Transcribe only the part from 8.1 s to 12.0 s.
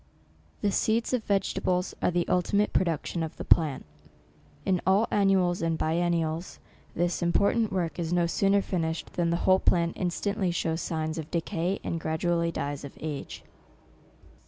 no sooner finished than the whole plant instantly shows signs of decay, and